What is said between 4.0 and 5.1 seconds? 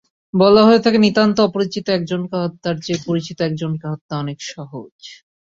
অনেক সহজ।